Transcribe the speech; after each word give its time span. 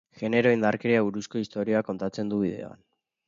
Genero-indarkeriari 0.19 1.03
buruzko 1.09 1.43
istorioa 1.45 1.83
kontatzen 1.91 2.33
du 2.35 2.43
bideoan. 2.47 2.83